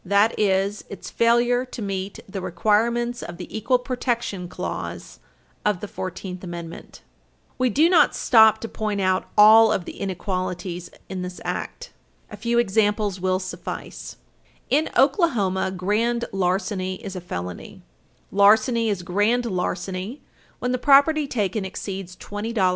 That 0.05 0.33
is 0.39 0.83
its 0.89 1.11
failure 1.11 1.63
to 1.63 1.81
meet 1.81 2.19
the 2.27 2.41
requirements 2.41 3.21
of 3.21 3.37
the 3.37 3.55
equal 3.55 3.77
protection 3.77 4.47
clause 4.49 5.19
of 5.63 5.79
the 5.79 5.87
Fourteenth 5.87 6.43
Amendment. 6.43 7.03
We 7.59 7.69
do 7.69 7.87
not 7.87 8.15
stop 8.15 8.59
to 8.61 8.67
point 8.67 8.99
out 8.99 9.29
all 9.37 9.71
of 9.71 9.85
the 9.85 9.99
inequalities 9.99 10.89
in 11.07 11.21
this 11.21 11.39
Act. 11.45 11.91
A 12.31 12.37
few 12.37 12.57
examples 12.57 13.19
will 13.19 13.37
suffice. 13.39 14.17
In 14.71 14.89
Oklahoma, 14.97 15.69
grand 15.69 16.25
larceny 16.31 16.95
is 17.03 17.15
a 17.15 17.21
felony. 17.21 17.83
Okla.Stats.Ann. 18.33 18.33
Tit. 18.33 18.33
21,§§ 18.33 18.35
1705, 18.35 18.37
5. 18.37 18.37
Larceny 18.39 18.89
is 18.89 19.03
grand 19.03 19.45
larceny 19.45 20.21
when 20.57 20.71
the 20.71 20.77
property 20.79 21.27
taken 21.27 21.63
exceeds 21.63 22.15
$20 22.15 22.47
in 22.49 22.53
value. 22.55 22.69